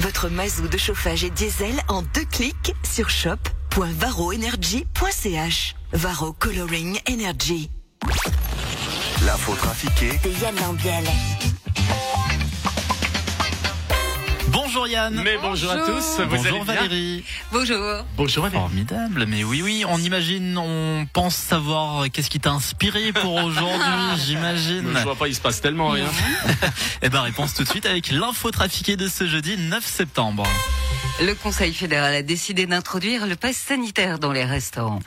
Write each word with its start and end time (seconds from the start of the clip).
Votre 0.00 0.28
mazou 0.28 0.68
de 0.68 0.78
chauffage 0.78 1.24
et 1.24 1.30
diesel 1.30 1.74
en 1.88 2.02
deux 2.02 2.24
clics 2.24 2.72
sur 2.84 3.10
shop.varoenergy.ch. 3.10 5.74
Varo 5.92 6.32
Coloring 6.34 7.00
Energy. 7.10 7.68
L'info 9.24 9.56
trafiquée 9.56 10.12
De 10.22 10.30
Yann 10.40 10.54
Lambiel. 10.56 11.04
Bonjour 14.68 14.86
Yann. 14.86 15.22
Mais 15.24 15.38
bonjour, 15.40 15.70
à 15.70 15.76
tous, 15.78 16.20
vous 16.20 16.26
Bonjour 16.26 16.46
allez 16.46 16.52
bien 16.52 16.74
Valérie. 16.74 17.24
Bonjour. 17.50 18.04
Bonjour 18.18 18.44
Valérie. 18.44 18.60
Formidable, 18.60 19.24
mais 19.26 19.42
oui, 19.42 19.62
oui, 19.62 19.82
on 19.88 19.96
imagine, 19.96 20.58
on 20.58 21.06
pense 21.10 21.36
savoir 21.36 22.04
qu'est-ce 22.12 22.28
qui 22.28 22.38
t'a 22.38 22.50
inspiré 22.50 23.14
pour 23.14 23.32
aujourd'hui, 23.44 24.20
j'imagine. 24.26 24.92
Je 24.94 25.02
vois 25.04 25.14
pas, 25.14 25.26
il 25.26 25.34
se 25.34 25.40
passe 25.40 25.62
tellement 25.62 25.88
rien. 25.88 26.04
Eh 27.02 27.08
ben, 27.08 27.22
réponse 27.22 27.54
tout 27.54 27.64
de 27.64 27.68
suite 27.68 27.86
avec 27.86 28.10
l'info 28.10 28.50
trafiquée 28.50 28.96
de 28.96 29.08
ce 29.08 29.26
jeudi 29.26 29.56
9 29.56 29.82
septembre. 29.82 30.46
Le 31.22 31.32
Conseil 31.32 31.72
fédéral 31.72 32.14
a 32.14 32.22
décidé 32.22 32.66
d'introduire 32.66 33.26
le 33.26 33.36
pass 33.36 33.56
sanitaire 33.56 34.18
dans 34.18 34.32
les 34.32 34.44
restaurants. 34.44 35.00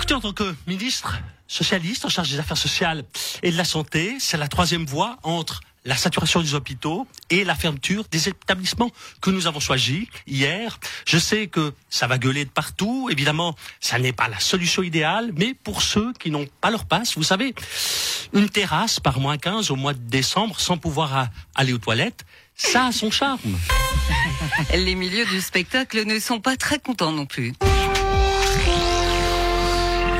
Écoutez, 0.00 0.14
en 0.14 0.20
tant 0.20 0.32
que 0.32 0.54
ministre 0.66 1.18
socialiste 1.46 2.06
en 2.06 2.08
charge 2.08 2.30
des 2.30 2.38
affaires 2.38 2.56
sociales 2.56 3.04
et 3.42 3.50
de 3.52 3.56
la 3.58 3.66
santé, 3.66 4.16
c'est 4.18 4.38
la 4.38 4.48
troisième 4.48 4.86
voie 4.86 5.18
entre 5.24 5.60
la 5.84 5.94
saturation 5.94 6.40
des 6.40 6.54
hôpitaux 6.54 7.06
et 7.28 7.44
la 7.44 7.54
fermeture 7.54 8.04
des 8.10 8.30
établissements 8.30 8.90
que 9.20 9.28
nous 9.28 9.46
avons 9.46 9.60
choisis 9.60 10.06
hier. 10.26 10.80
Je 11.06 11.18
sais 11.18 11.48
que 11.48 11.74
ça 11.90 12.06
va 12.06 12.16
gueuler 12.16 12.46
de 12.46 12.50
partout. 12.50 13.10
Évidemment, 13.12 13.54
ça 13.78 13.98
n'est 13.98 14.14
pas 14.14 14.28
la 14.28 14.40
solution 14.40 14.82
idéale, 14.82 15.32
mais 15.36 15.52
pour 15.52 15.82
ceux 15.82 16.14
qui 16.14 16.30
n'ont 16.30 16.46
pas 16.62 16.70
leur 16.70 16.86
passe, 16.86 17.18
vous 17.18 17.22
savez, 17.22 17.54
une 18.32 18.48
terrasse 18.48 19.00
par 19.00 19.20
moins 19.20 19.36
15 19.36 19.70
au 19.70 19.76
mois 19.76 19.92
de 19.92 19.98
décembre 19.98 20.58
sans 20.58 20.78
pouvoir 20.78 21.28
aller 21.54 21.74
aux 21.74 21.78
toilettes, 21.78 22.24
ça 22.56 22.86
a 22.86 22.92
son 22.92 23.10
charme. 23.10 23.58
Les 24.72 24.94
milieux 24.94 25.26
du 25.26 25.42
spectacle 25.42 26.06
ne 26.06 26.18
sont 26.18 26.40
pas 26.40 26.56
très 26.56 26.78
contents 26.78 27.12
non 27.12 27.26
plus. 27.26 27.52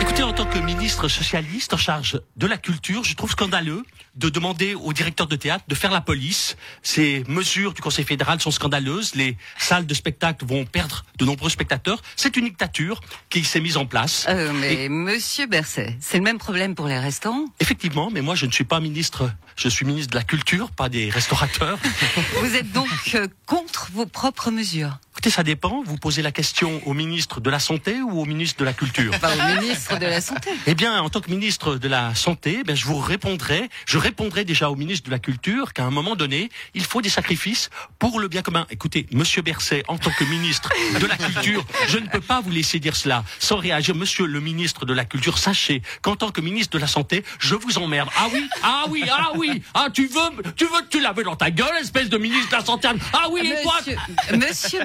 Écoutez, 0.01 0.23
en 0.23 0.33
tant 0.33 0.47
que 0.47 0.59
ministre 0.59 1.09
socialiste 1.09 1.75
en 1.75 1.77
charge 1.77 2.23
de 2.37 2.47
la 2.47 2.57
culture, 2.57 3.05
je 3.05 3.15
trouve 3.15 3.33
scandaleux 3.33 3.83
de 4.15 4.31
demander 4.31 4.75
au 4.75 4.95
directeur 4.95 5.27
de 5.27 5.37
théâtre 5.37 5.65
de 5.69 5.75
faire 5.75 5.91
la 5.91 6.01
police. 6.01 6.57
Ces 6.83 7.23
mesures 7.29 7.75
du 7.75 7.83
Conseil 7.83 8.07
fédéral 8.07 8.41
sont 8.41 8.51
scandaleuses. 8.51 9.15
Les 9.15 9.37
salles 9.59 9.87
de 9.87 9.93
spectacle 9.93 10.47
vont 10.47 10.65
perdre 10.65 11.05
de 11.19 11.27
nombreux 11.27 11.51
spectateurs. 11.51 12.01
C'est 12.17 12.37
une 12.39 12.47
dictature 12.47 13.03
qui 13.29 13.45
s'est 13.45 13.61
mise 13.61 13.77
en 13.77 13.85
place. 13.85 14.25
Euh, 14.29 14.53
mais 14.55 14.89
Monsieur 14.89 15.47
Berset, 15.47 15.97
c'est 16.01 16.17
le 16.17 16.25
même 16.25 16.39
problème 16.39 16.75
pour 16.75 16.87
les 16.87 16.99
restaurants 16.99 17.45
Effectivement, 17.61 18.11
mais 18.11 18.23
moi 18.23 18.35
je 18.35 18.47
ne 18.47 18.53
suis 18.53 18.65
pas 18.65 18.81
ministre, 18.81 19.31
je 19.57 19.69
suis 19.69 19.85
ministre 19.85 20.13
de 20.13 20.17
la 20.17 20.25
culture, 20.25 20.71
pas 20.71 20.89
des 20.89 21.11
restaurateurs. 21.11 21.79
Vous 22.41 22.55
êtes 22.57 22.73
donc 22.73 22.89
euh, 23.15 23.29
contre 23.45 23.91
vos 23.93 24.07
propres 24.07 24.51
mesures? 24.51 24.99
Écoutez, 25.21 25.37
ça 25.37 25.43
dépend. 25.43 25.83
Vous 25.85 25.99
posez 25.99 26.23
la 26.23 26.33
question 26.33 26.81
au 26.87 26.95
ministre 26.95 27.43
de 27.43 27.51
la 27.51 27.59
Santé 27.59 28.01
ou 28.01 28.23
au 28.23 28.25
ministre 28.25 28.59
de 28.61 28.65
la 28.65 28.73
Culture? 28.73 29.13
Enfin, 29.15 29.35
au 29.35 29.61
ministre 29.61 29.99
de 29.99 30.07
la 30.07 30.23
Santé. 30.23 30.49
Eh 30.67 30.75
bien, 30.75 30.99
en 30.99 31.11
tant 31.11 31.21
que 31.21 31.31
ministre 31.31 31.75
de 31.75 31.89
la 31.89 32.15
Santé, 32.15 32.63
ben, 32.65 32.75
je 32.75 32.87
vous 32.87 32.97
répondrai, 32.97 33.69
je 33.85 33.99
répondrai 33.99 34.47
déjà 34.47 34.71
au 34.71 34.77
ministre 34.77 35.05
de 35.05 35.11
la 35.11 35.19
Culture 35.19 35.75
qu'à 35.75 35.85
un 35.85 35.91
moment 35.91 36.17
donné, 36.17 36.49
il 36.73 36.87
faut 36.87 37.03
des 37.03 37.11
sacrifices 37.11 37.69
pour 37.99 38.19
le 38.19 38.29
bien 38.29 38.41
commun. 38.41 38.67
Écoutez, 38.71 39.09
Monsieur 39.13 39.43
Berset, 39.43 39.83
en 39.89 39.99
tant 39.99 40.11
que 40.11 40.25
ministre 40.25 40.71
de 40.99 41.05
la 41.05 41.19
Culture, 41.19 41.67
je 41.89 41.99
ne 41.99 42.07
peux 42.07 42.23
pas 42.23 42.41
vous 42.41 42.51
laisser 42.51 42.79
dire 42.79 42.97
cela 42.97 43.23
sans 43.41 43.59
réagir. 43.59 43.95
Monsieur 43.95 44.25
le 44.25 44.41
ministre 44.41 44.87
de 44.87 44.95
la 44.95 45.05
Culture, 45.05 45.37
sachez 45.37 45.83
qu'en 46.01 46.17
tant 46.17 46.31
que 46.31 46.41
ministre 46.41 46.73
de 46.73 46.81
la 46.81 46.87
Santé, 46.87 47.27
je 47.41 47.57
vous 47.57 47.77
emmerde. 47.77 48.09
Ah 48.17 48.29
oui, 48.33 48.49
ah 48.63 48.85
oui, 48.89 49.05
ah 49.11 49.33
oui, 49.35 49.63
ah 49.75 49.89
tu 49.93 50.07
veux, 50.07 50.53
tu 50.57 50.65
veux 50.65 50.81
que 50.81 50.89
tu 50.89 51.03
laves 51.03 51.23
dans 51.23 51.37
ta 51.37 51.51
gueule, 51.51 51.77
espèce 51.79 52.09
de 52.09 52.17
ministre 52.17 52.49
de 52.49 52.57
la 52.57 52.65
Santé? 52.65 52.89
Ah 53.13 53.27
oui, 53.31 53.43
et 53.45 53.63
toi? 53.63 53.81
Monsieur, 53.85 53.99
Monsieur 54.39 54.85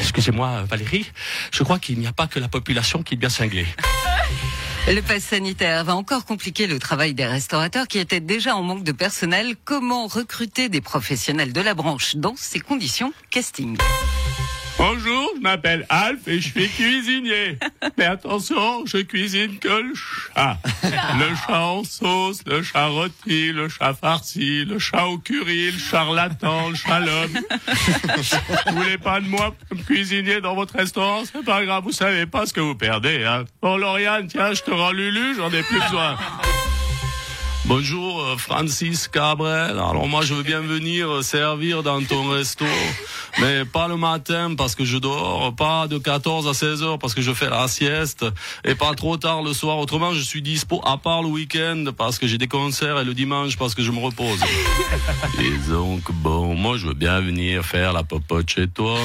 Excusez-moi, 0.00 0.64
Valérie, 0.68 1.10
je 1.52 1.62
crois 1.62 1.78
qu'il 1.78 1.98
n'y 1.98 2.06
a 2.06 2.12
pas 2.12 2.26
que 2.26 2.38
la 2.38 2.48
population 2.48 3.02
qui 3.02 3.14
est 3.14 3.16
bien 3.16 3.28
cinglée. 3.28 3.66
le 4.88 5.00
pass 5.00 5.24
sanitaire 5.24 5.84
va 5.84 5.96
encore 5.96 6.24
compliquer 6.24 6.66
le 6.66 6.78
travail 6.78 7.14
des 7.14 7.26
restaurateurs 7.26 7.88
qui 7.88 7.98
étaient 7.98 8.20
déjà 8.20 8.56
en 8.56 8.62
manque 8.62 8.84
de 8.84 8.92
personnel. 8.92 9.56
Comment 9.64 10.06
recruter 10.06 10.68
des 10.68 10.80
professionnels 10.80 11.52
de 11.52 11.60
la 11.60 11.74
branche 11.74 12.16
dans 12.16 12.34
ces 12.36 12.60
conditions? 12.60 13.12
Casting. 13.30 13.76
Bonjour, 14.78 15.30
je 15.36 15.40
m'appelle 15.40 15.86
Alf 15.88 16.28
et 16.28 16.38
je 16.38 16.50
suis 16.50 16.68
cuisinier. 16.68 17.58
Mais 17.98 18.04
attention, 18.04 18.84
je 18.84 18.98
cuisine 18.98 19.58
que 19.58 19.68
le 19.68 19.94
chat. 19.94 20.58
Le 21.18 21.34
chat 21.34 21.60
en 21.60 21.82
sauce, 21.82 22.42
le 22.46 22.62
chat 22.62 22.86
rôti, 22.88 23.52
le 23.52 23.70
chat 23.70 23.94
farci, 23.94 24.66
le 24.66 24.78
chat 24.78 25.06
au 25.06 25.16
curry, 25.16 25.70
le 25.72 25.78
charlatan, 25.78 26.68
le 26.68 26.74
chat 26.74 27.00
l'homme. 27.00 27.38
Vous 28.66 28.76
voulez 28.76 28.98
pas 28.98 29.20
de 29.20 29.26
moi 29.26 29.54
comme 29.68 29.82
cuisinier 29.82 30.42
dans 30.42 30.54
votre 30.54 30.74
restaurant 30.76 31.22
C'est 31.24 31.44
pas 31.44 31.64
grave, 31.64 31.84
vous 31.84 31.92
savez 31.92 32.26
pas 32.26 32.44
ce 32.44 32.52
que 32.52 32.60
vous 32.60 32.74
perdez. 32.74 33.24
Hein. 33.24 33.44
Bon, 33.62 33.78
Lauriane, 33.78 34.26
tiens, 34.26 34.52
je 34.52 34.62
te 34.62 34.70
rends 34.70 34.92
Lulu, 34.92 35.34
j'en 35.36 35.50
ai 35.50 35.62
plus 35.62 35.80
besoin. 35.80 36.16
Bonjour 37.68 38.22
euh, 38.22 38.36
Francis 38.36 39.08
Cabrel. 39.08 39.72
Alors 39.72 40.06
moi 40.06 40.22
je 40.22 40.34
veux 40.34 40.44
bien 40.44 40.60
venir 40.60 41.10
euh, 41.10 41.22
servir 41.22 41.82
dans 41.82 42.00
ton 42.00 42.28
resto, 42.28 42.64
mais 43.40 43.64
pas 43.64 43.88
le 43.88 43.96
matin 43.96 44.54
parce 44.56 44.74
que 44.74 44.84
je 44.84 44.98
dors, 44.98 45.54
pas 45.54 45.86
de 45.88 45.98
14 45.98 46.48
à 46.48 46.54
16 46.54 46.82
heures 46.82 46.98
parce 46.98 47.14
que 47.14 47.22
je 47.22 47.32
fais 47.32 47.48
la 47.50 47.68
sieste, 47.68 48.24
et 48.64 48.74
pas 48.74 48.94
trop 48.94 49.16
tard 49.16 49.42
le 49.42 49.52
soir. 49.52 49.78
Autrement 49.78 50.12
je 50.12 50.20
suis 50.20 50.42
dispo 50.42 50.80
à 50.84 50.98
part 50.98 51.22
le 51.22 51.28
week-end 51.28 51.84
parce 51.96 52.18
que 52.18 52.26
j'ai 52.26 52.38
des 52.38 52.48
concerts 52.48 52.98
et 52.98 53.04
le 53.04 53.14
dimanche 53.14 53.56
parce 53.56 53.74
que 53.74 53.82
je 53.82 53.90
me 53.90 54.00
repose. 54.00 54.40
Et 55.40 55.70
donc 55.70 56.10
bon, 56.12 56.54
moi 56.54 56.76
je 56.76 56.86
veux 56.86 56.94
bien 56.94 57.20
venir 57.20 57.64
faire 57.64 57.92
la 57.92 58.02
popote 58.02 58.48
chez 58.50 58.68
toi. 58.68 58.98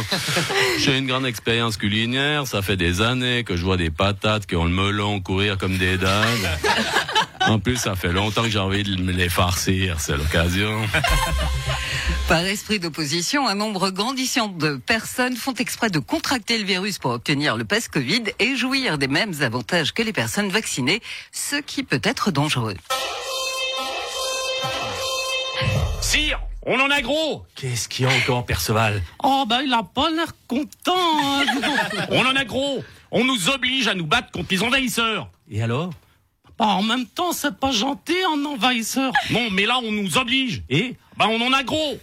J'ai 0.80 0.98
une 0.98 1.08
grande 1.08 1.26
expérience 1.26 1.78
culinaire, 1.78 2.48
ça 2.48 2.62
fait 2.62 2.78
des 2.78 3.02
années 3.02 3.44
que 3.44 3.56
je 3.56 3.64
vois 3.64 3.78
des 3.78 3.90
patates 3.90 4.46
qui 4.46 4.56
ont 4.56 4.66
le 4.66 4.72
melon 4.72 5.20
courir 5.20 5.58
comme 5.58 5.78
des 5.78 5.98
dingues. 5.98 6.50
En 7.48 7.60
plus, 7.60 7.78
ça 7.78 7.96
fait 7.96 8.12
longtemps 8.12 8.44
que 8.44 8.50
j'ai 8.50 8.60
envie 8.60 8.84
de 8.84 9.02
me 9.02 9.12
les 9.12 9.28
farcir, 9.28 10.00
c'est 10.00 10.16
l'occasion. 10.16 10.80
Par 12.28 12.46
esprit 12.46 12.80
d'opposition, 12.80 13.48
un 13.48 13.56
nombre 13.56 13.90
grandissant 13.90 14.48
de 14.48 14.76
personnes 14.78 15.36
font 15.36 15.54
exprès 15.54 15.90
de 15.90 16.00
contracter 16.00 16.58
le 16.58 16.64
virus 16.64 16.98
pour 16.98 17.12
obtenir 17.12 17.58
le 17.58 17.66
pass 17.66 17.88
Covid 17.88 18.24
et 18.40 18.56
jouir 18.56 18.98
des 18.98 19.08
mêmes 19.08 19.34
avantages 19.42 19.94
que 19.94 20.02
les 20.02 20.14
personnes 20.14 20.50
vaccinées, 20.50 21.02
ce 21.32 21.58
qui 21.58 21.84
peut 21.84 22.02
être 22.04 22.32
dangereux. 22.32 22.76
Sire, 26.02 26.40
on 26.66 26.80
en 26.80 26.90
a 26.90 27.02
gros 27.02 27.46
Qu'est-ce 27.56 27.88
qu'il 27.88 28.06
y 28.06 28.08
a 28.10 28.12
encore, 28.12 28.46
Perceval? 28.46 29.02
Oh, 29.24 29.46
bah 29.48 29.62
il 29.64 29.74
a 29.74 29.84
pas 29.84 30.10
l'air 30.10 30.34
content. 30.48 30.96
hein. 30.96 31.46
on 32.10 32.26
en 32.26 32.36
a 32.36 32.44
gros 32.46 32.84
On 33.12 33.24
nous 33.24 33.50
oblige 33.50 33.88
à 33.88 33.94
nous 33.96 34.06
battre 34.06 34.32
contre 34.32 34.48
les 34.52 34.64
envahisseurs. 34.64 35.30
Et 35.50 35.62
alors? 35.62 35.92
En 36.64 36.84
même 36.84 37.08
temps, 37.08 37.32
c'est 37.34 37.58
pas 37.58 37.72
gentil, 37.72 38.14
un 38.36 38.46
envahisseur. 38.46 39.12
Non, 39.32 39.50
mais 39.50 39.66
là, 39.66 39.80
on 39.80 39.92
nous 39.92 40.20
oblige. 40.20 40.62
Et 40.70 40.96
Bah, 41.18 41.26
on 41.28 41.42
en 41.42 41.52
a 41.54 41.64
gros 41.64 42.00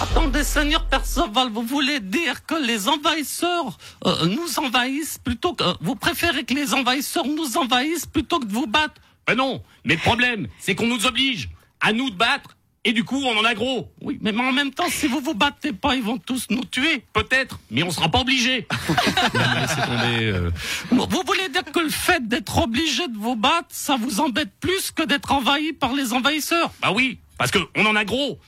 Attendez, 0.00 0.42
Seigneur 0.42 0.86
Perceval, 0.86 1.50
vous 1.50 1.62
voulez 1.62 2.00
dire 2.00 2.46
que 2.46 2.54
les 2.54 2.88
envahisseurs 2.88 3.76
euh, 4.06 4.26
nous 4.26 4.58
envahissent 4.58 5.18
plutôt 5.18 5.52
que... 5.52 5.64
Vous 5.82 5.96
préférez 5.96 6.44
que 6.44 6.54
les 6.54 6.72
envahisseurs 6.72 7.26
nous 7.26 7.58
envahissent 7.58 8.06
plutôt 8.06 8.38
que 8.40 8.46
de 8.46 8.52
vous 8.52 8.66
battre? 8.66 8.94
Ben 9.26 9.34
non, 9.34 9.62
mais 9.84 9.94
le 9.94 10.00
problème, 10.00 10.48
c'est 10.60 10.74
qu'on 10.74 10.86
nous 10.86 11.04
oblige 11.04 11.50
à 11.82 11.92
nous 11.92 12.08
de 12.08 12.16
battre, 12.16 12.53
et 12.84 12.92
du 12.92 13.02
coup, 13.02 13.22
on 13.24 13.38
en 13.38 13.44
a 13.44 13.54
gros. 13.54 13.90
Oui, 14.02 14.18
mais 14.20 14.36
en 14.38 14.52
même 14.52 14.70
temps, 14.70 14.88
si 14.90 15.06
vous 15.06 15.20
vous 15.20 15.34
battez 15.34 15.72
pas, 15.72 15.96
ils 15.96 16.02
vont 16.02 16.18
tous 16.18 16.46
nous 16.50 16.64
tuer. 16.64 17.02
Peut-être, 17.14 17.58
mais 17.70 17.82
on 17.82 17.90
sera 17.90 18.10
pas 18.10 18.20
obligé. 18.20 18.66
euh, 20.04 20.50
Vous 20.90 21.06
vous 21.08 21.22
voulez 21.26 21.48
dire 21.48 21.64
que 21.64 21.80
le 21.80 21.88
fait 21.88 22.28
d'être 22.28 22.58
obligé 22.58 23.08
de 23.08 23.16
vous 23.16 23.36
battre, 23.36 23.68
ça 23.70 23.96
vous 23.96 24.20
embête 24.20 24.50
plus 24.60 24.90
que 24.90 25.02
d'être 25.02 25.32
envahi 25.32 25.72
par 25.72 25.94
les 25.94 26.12
envahisseurs? 26.12 26.72
Bah 26.82 26.92
oui, 26.94 27.18
parce 27.38 27.50
que 27.50 27.58
on 27.74 27.86
en 27.86 27.96
a 27.96 28.04
gros. 28.04 28.38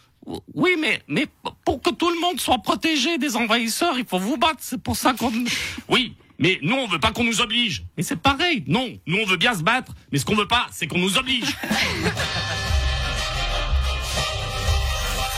Oui, 0.54 0.76
mais, 0.78 1.00
mais 1.08 1.26
pour 1.64 1.80
que 1.80 1.90
tout 1.90 2.10
le 2.10 2.20
monde 2.20 2.40
soit 2.40 2.58
protégé 2.58 3.16
des 3.16 3.36
envahisseurs, 3.36 3.98
il 3.98 4.04
faut 4.04 4.18
vous 4.18 4.36
battre. 4.36 4.58
C'est 4.60 4.82
pour 4.82 4.96
ça 4.96 5.14
qu'on... 5.14 5.32
Oui, 5.88 6.14
mais 6.38 6.58
nous, 6.62 6.74
on 6.74 6.86
veut 6.88 6.98
pas 6.98 7.12
qu'on 7.12 7.24
nous 7.24 7.40
oblige. 7.40 7.84
Mais 7.96 8.02
c'est 8.02 8.16
pareil. 8.16 8.64
Non, 8.66 8.88
nous, 9.06 9.18
on 9.18 9.24
veut 9.24 9.36
bien 9.36 9.54
se 9.54 9.62
battre, 9.62 9.92
mais 10.12 10.18
ce 10.18 10.24
qu'on 10.24 10.34
veut 10.34 10.48
pas, 10.48 10.66
c'est 10.72 10.86
qu'on 10.86 10.98
nous 10.98 11.16
oblige. 11.16 11.56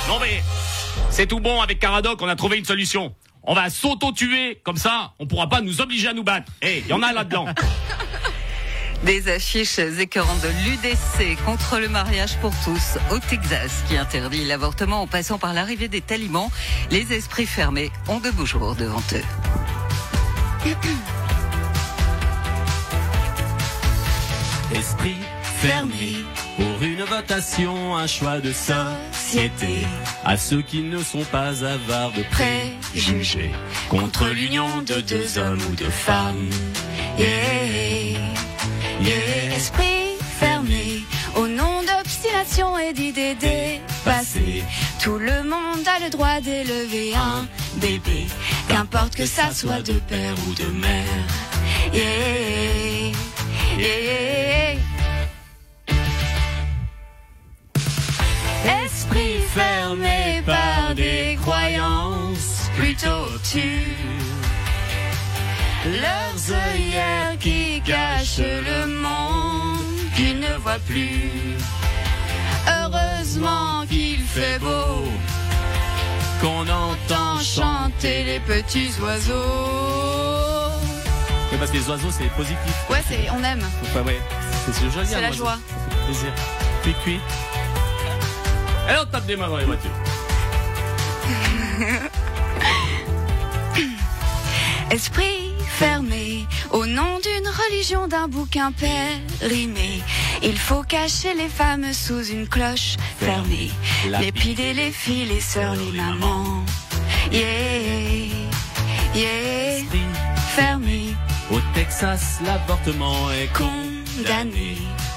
non 0.09 0.19
mais, 0.19 0.43
c'est 1.11 1.27
tout 1.27 1.39
bon 1.39 1.61
avec 1.61 1.79
Caradoc, 1.79 2.21
on 2.23 2.29
a 2.29 2.35
trouvé 2.35 2.57
une 2.57 2.65
solution. 2.65 3.15
On 3.43 3.55
va 3.55 3.69
s'auto-tuer, 3.69 4.61
comme 4.65 4.79
ça, 4.79 5.13
on 5.19 5.27
pourra 5.27 5.51
pas 5.51 5.61
nous 5.61 5.83
obliger 5.83 6.09
à 6.09 6.15
nous 6.15 6.25
battre. 6.25 6.51
Eh, 6.63 6.79
il 6.79 6.87
y 6.87 6.93
en 6.95 7.03
a 7.03 7.13
là-dedans. 7.13 7.45
Des 9.05 9.31
affiches 9.31 9.79
écœurantes 9.79 10.41
de 10.41 10.49
l'UDC 10.49 11.39
contre 11.45 11.79
le 11.79 11.89
mariage 11.89 12.37
pour 12.41 12.53
tous 12.65 12.99
au 13.13 13.19
Texas 13.19 13.85
qui 13.87 13.97
interdit 13.99 14.45
l'avortement 14.47 15.03
en 15.03 15.07
passant 15.07 15.39
par 15.39 15.53
l'arrivée 15.53 15.89
des 15.89 16.01
talibans. 16.01 16.49
Les 16.91 17.13
esprits 17.13 17.47
fermés 17.47 17.93
ont 18.09 18.19
de 18.19 18.31
beaux 18.31 18.47
jours 18.47 18.75
devant 18.75 19.03
eux. 19.13 19.23
Esprit 24.75 25.17
fermé 25.61 26.17
pour 26.57 26.83
une 26.83 27.03
votation, 27.03 27.97
un 27.97 28.07
choix 28.07 28.41
de 28.41 28.53
société. 29.29 29.87
À 30.25 30.37
ceux 30.37 30.63
qui 30.63 30.81
ne 30.83 31.03
sont 31.03 31.25
pas 31.25 31.65
avares 31.65 32.13
de 32.13 32.23
préjugés 32.31 33.51
contre 33.89 34.27
l'union 34.29 34.83
de 34.83 35.01
deux 35.03 35.39
hommes 35.39 35.61
ou 35.71 35.75
de 35.75 35.85
femmes. 35.85 36.49
Yeah, 37.19 38.19
yeah. 39.03 39.55
Esprit 39.55 40.17
fermé 40.41 41.03
au 41.37 41.47
nom 41.47 41.83
d'obstination 41.83 42.79
et 42.79 42.93
d'idées 42.95 43.35
dépassées. 43.35 44.63
Tout 45.03 45.19
le 45.19 45.43
monde 45.43 45.87
a 45.87 46.05
le 46.05 46.11
droit 46.11 46.41
d'élever 46.41 47.15
un 47.15 47.47
bébé, 47.77 48.27
qu'importe 48.69 49.15
que 49.15 49.27
ça 49.27 49.53
soit 49.53 49.83
de 49.83 49.95
père 50.09 50.35
ou 50.49 50.55
de 50.55 50.69
mère. 50.79 51.25
Yeah, 51.93 53.13
yeah. 53.79 54.88
Esprit 59.11 59.41
fermé 59.55 60.43
par 60.45 60.95
des 60.95 61.39
croyances 61.43 62.69
plutôt 62.77 63.09
obtus. 63.35 63.97
Leurs 65.87 66.53
œillères 66.75 67.39
qui 67.41 67.81
cachent 67.85 68.39
le 68.39 68.87
monde 68.87 69.79
qu'ils 70.15 70.39
ne 70.41 70.57
voient 70.59 70.79
plus. 70.87 71.57
Heureusement 72.67 73.85
qu'il 73.89 74.21
fait 74.21 74.59
beau, 74.59 75.09
qu'on 76.41 76.63
entend 76.69 77.41
chanter 77.41 78.25
les 78.25 78.41
petits 78.41 78.93
oiseaux. 79.01 79.35
Mais 81.51 81.59
parce 81.59 81.71
que 81.71 81.77
les 81.79 81.89
oiseaux 81.89 82.11
c'est 82.11 82.29
positif. 82.37 82.59
Ouais, 82.91 83.03
c'est, 83.09 83.31
on 83.31 83.43
aime. 83.43 83.65
Enfin, 83.85 84.03
ouais, 84.03 84.21
c'est 84.67 84.73
c'est 84.75 84.91
joli. 84.91 85.07
C'est 85.07 85.15
un 85.17 85.21
la 85.23 85.29
oiseau. 85.29 85.45
joie. 85.45 85.59
Ça 85.79 85.97
fait 85.97 86.05
plaisir. 86.05 86.33
Cuit 86.83 86.95
cuit. 87.03 87.21
Allez, 88.89 89.01
on 89.03 89.07
tape 89.07 89.27
des 89.27 89.37
mains 89.37 89.49
dans 89.49 89.59
les 89.59 89.67
voitures. 89.67 89.91
Esprit 94.91 95.53
fermé, 95.69 96.47
au 96.71 96.87
nom 96.87 97.19
d'une 97.21 97.47
religion, 97.47 98.09
d'un 98.09 98.29
bouquin 98.29 98.73
périmé. 98.73 100.01
Il 100.43 100.59
faut 100.59 100.83
cacher 100.83 101.35
les 101.35 101.51
femmes 101.51 101.93
sous 101.93 102.25
une 102.25 102.49
cloche 102.49 102.97
fermée. 103.19 103.71
Les 104.21 104.33
piles, 104.33 104.57
les 104.57 104.91
filles, 104.91 105.27
les 105.27 105.41
sœurs, 105.41 105.77
les 105.77 105.93
mamans. 105.93 106.65
Yeah, 107.31 107.43
yeah, 109.15 109.77
Esprit 109.77 110.01
fermé, 110.57 111.15
Au 111.53 111.61
Texas, 111.75 112.39
l'avortement 112.47 113.31
est 113.33 113.53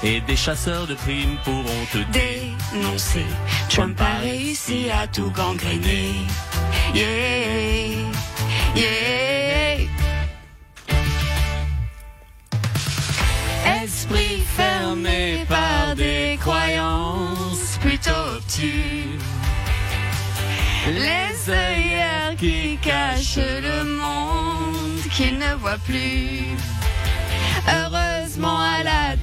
Et 0.04 0.20
des 0.20 0.36
chasseurs 0.36 0.86
de 0.86 0.94
primes 0.94 1.36
pourront 1.44 1.86
te 1.92 1.98
dénoncer. 2.12 3.24
Trump 3.68 4.00
a 4.00 4.20
réussi 4.20 4.90
à 4.90 5.06
tout 5.06 5.30
gangréner. 5.30 6.12
Yeah, 6.94 7.96
yeah. 8.76 9.78
Esprit 13.82 14.42
fermé 14.56 15.44
par 15.48 15.94
des 15.96 16.38
croyances 16.40 17.78
plutôt 17.80 18.10
obtus. 18.36 19.18
Les 20.86 21.50
œillères 21.50 22.36
qui 22.38 22.78
cachent 22.82 23.36
le 23.36 23.84
monde 23.84 25.00
qu'ils 25.10 25.38
ne 25.38 25.54
voient 25.54 25.78
plus. 25.86 26.56
La 27.66 27.88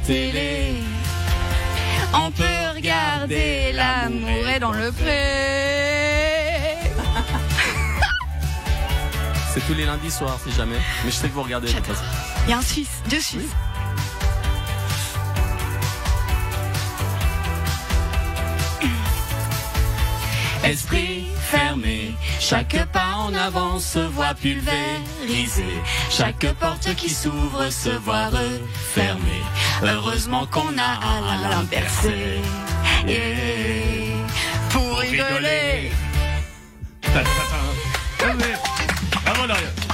télé, 0.10 0.74
on 2.16 2.32
peut 2.32 2.44
regarder 2.76 3.72
l'amour 3.74 4.48
est 4.48 4.60
dans 4.60 4.72
le 4.72 4.92
pré. 4.92 6.80
C'est 9.54 9.64
tous 9.68 9.76
les 9.76 9.86
lundis 9.86 10.10
soirs 10.10 10.40
si 10.44 10.52
jamais. 10.52 10.80
Mais 11.06 11.12
je 11.12 11.16
sais 11.16 11.28
que 11.30 11.34
vous 11.34 11.44
regardez. 11.44 11.70
Il 12.46 12.50
y 12.50 12.54
a 12.54 12.58
un 12.58 12.62
Suisse, 12.64 13.04
deux 13.08 13.20
Suisses. 13.20 13.54
Esprit 20.64 21.28
fermé, 21.50 22.14
chaque 22.40 22.78
pas 22.92 23.16
en 23.18 23.34
avant 23.34 23.80
se 23.80 24.00
voit 24.00 24.34
pulvérisé. 24.34 25.66
Chaque 26.10 26.46
porte 26.60 26.94
qui 26.96 27.10
s'ouvre 27.10 27.70
se 27.70 27.90
voit 27.90 28.28
refermée. 28.28 29.44
Heureusement 29.81 30.46
qu'on 30.48 30.78
a 30.78 31.00
à 31.02 31.50
l'inverser. 31.50 32.42
Yeah. 33.08 33.18
Pour 34.72 35.00
rigoler. 35.00 35.92
Bravo, 39.26 39.48
Lauriane. 39.48 39.89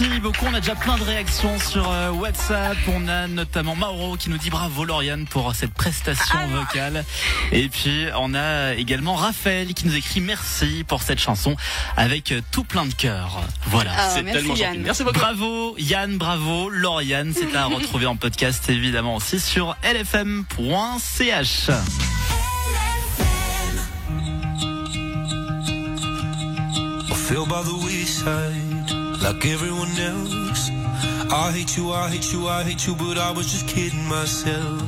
Merci 0.00 0.20
beaucoup. 0.20 0.46
On 0.46 0.54
a 0.54 0.60
déjà 0.60 0.76
plein 0.76 0.96
de 0.96 1.02
réactions 1.02 1.58
sur 1.58 1.90
euh, 1.90 2.10
WhatsApp. 2.10 2.76
On 2.86 3.08
a 3.08 3.26
notamment 3.26 3.74
Mauro 3.74 4.16
qui 4.16 4.30
nous 4.30 4.38
dit 4.38 4.48
bravo 4.48 4.84
Lauriane 4.84 5.26
pour 5.26 5.52
cette 5.56 5.74
prestation 5.74 6.38
vocale. 6.48 7.04
Et 7.50 7.68
puis 7.68 8.06
on 8.16 8.32
a 8.32 8.74
également 8.74 9.14
Raphaël 9.16 9.74
qui 9.74 9.86
nous 9.86 9.96
écrit 9.96 10.20
merci 10.20 10.84
pour 10.86 11.02
cette 11.02 11.18
chanson 11.18 11.56
avec 11.96 12.30
euh, 12.30 12.40
tout 12.52 12.62
plein 12.62 12.86
de 12.86 12.94
cœur. 12.94 13.40
Voilà. 13.66 13.90
Ah, 13.96 14.10
C'est 14.14 14.22
merci, 14.22 14.38
tellement 14.40 14.54
Yann. 14.54 14.72
gentil. 14.74 14.84
Merci 14.84 15.02
beaucoup. 15.02 15.18
Bravo 15.18 15.74
Yann, 15.78 16.16
bravo 16.16 16.70
Lauriane. 16.70 17.32
C'est 17.36 17.56
à 17.56 17.64
retrouver 17.66 18.06
en 18.06 18.14
podcast 18.14 18.68
évidemment 18.70 19.16
aussi 19.16 19.40
sur 19.40 19.76
lfm.ch. 19.82 21.70
I 27.10 27.14
feel 27.14 27.46
by 27.46 27.62
the 27.62 27.74
wayside, 27.84 28.67
like 29.22 29.44
everyone 29.46 29.90
else. 29.98 30.70
I 31.30 31.52
hate 31.52 31.76
you, 31.76 31.92
I 31.92 32.08
hate 32.08 32.32
you, 32.32 32.48
I 32.48 32.62
hate 32.62 32.86
you, 32.86 32.94
but 32.94 33.18
I 33.18 33.30
was 33.30 33.50
just 33.50 33.68
kidding 33.68 34.04
myself. 34.06 34.82